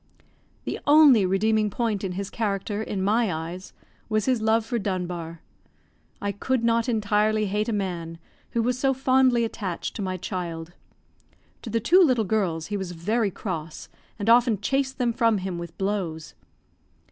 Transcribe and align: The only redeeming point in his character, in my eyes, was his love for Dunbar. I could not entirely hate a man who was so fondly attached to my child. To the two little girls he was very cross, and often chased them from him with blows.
The 0.63 0.79
only 0.87 1.27
redeeming 1.27 1.69
point 1.69 2.03
in 2.03 2.13
his 2.13 2.31
character, 2.31 2.81
in 2.81 3.03
my 3.03 3.31
eyes, 3.31 3.71
was 4.09 4.25
his 4.25 4.41
love 4.41 4.65
for 4.65 4.79
Dunbar. 4.79 5.41
I 6.19 6.31
could 6.31 6.63
not 6.63 6.89
entirely 6.89 7.45
hate 7.45 7.69
a 7.69 7.71
man 7.71 8.17
who 8.49 8.63
was 8.63 8.79
so 8.79 8.95
fondly 8.95 9.45
attached 9.45 9.95
to 9.97 10.01
my 10.01 10.17
child. 10.17 10.73
To 11.61 11.69
the 11.69 11.79
two 11.79 12.01
little 12.01 12.25
girls 12.25 12.65
he 12.73 12.77
was 12.77 12.93
very 12.93 13.29
cross, 13.29 13.89
and 14.17 14.27
often 14.27 14.59
chased 14.59 14.97
them 14.97 15.13
from 15.13 15.37
him 15.37 15.59
with 15.59 15.77
blows. 15.77 16.33